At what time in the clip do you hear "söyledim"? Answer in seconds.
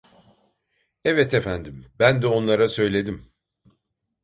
2.69-3.31